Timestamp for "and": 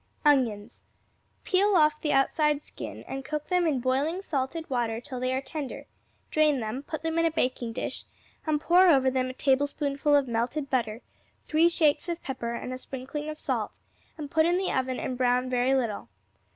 3.07-3.23, 8.47-8.59, 12.55-12.73, 14.17-14.31, 14.99-15.19